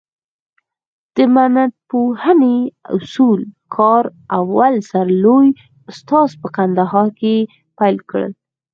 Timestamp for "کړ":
8.09-8.23